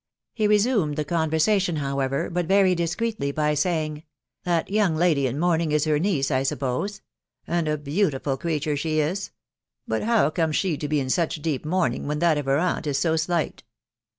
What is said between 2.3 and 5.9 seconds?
hut very diauedlj, by nying," That young lady in mourning is